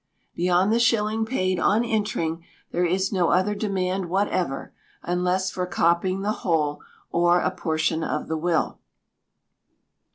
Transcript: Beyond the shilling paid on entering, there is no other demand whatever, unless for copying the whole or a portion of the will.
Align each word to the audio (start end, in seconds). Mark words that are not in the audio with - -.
Beyond 0.33 0.73
the 0.73 0.79
shilling 0.79 1.27
paid 1.27 1.59
on 1.59 1.85
entering, 1.85 2.43
there 2.71 2.83
is 2.87 3.11
no 3.11 3.29
other 3.29 3.53
demand 3.53 4.09
whatever, 4.09 4.73
unless 5.03 5.51
for 5.51 5.67
copying 5.67 6.21
the 6.23 6.31
whole 6.41 6.81
or 7.11 7.39
a 7.39 7.51
portion 7.51 8.03
of 8.03 8.27
the 8.27 8.35
will. 8.37 8.79